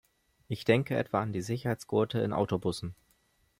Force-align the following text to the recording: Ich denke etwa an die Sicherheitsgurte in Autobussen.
Ich 0.47 0.63
denke 0.65 0.97
etwa 0.97 1.21
an 1.21 1.31
die 1.31 1.43
Sicherheitsgurte 1.43 2.21
in 2.21 2.33
Autobussen. 2.33 2.95